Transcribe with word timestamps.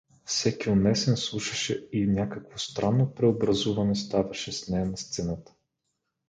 Всеки 0.25 0.69
унесен 0.69 1.17
слушаше 1.17 1.87
и 1.91 2.07
някакво 2.07 2.57
странно 2.57 3.13
преобразуване 3.15 3.95
ставаше 3.95 4.51
с 4.51 4.69
нея 4.69 4.85
на 4.85 4.97
сцената. 4.97 5.53